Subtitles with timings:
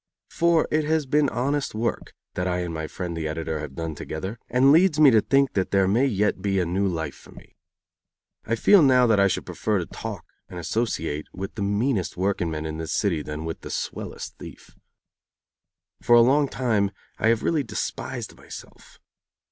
[0.31, 3.93] For it has been honest work that I and my friend the editor have done
[3.93, 7.31] together, and leads me to think that there may yet be a new life for
[7.33, 7.55] me.
[8.43, 12.65] I feel now that I should prefer to talk and associate with the meanest workingman
[12.65, 14.75] in this city than with the swellest thief.
[16.01, 16.89] For a long time
[17.19, 18.99] I have really despised myself.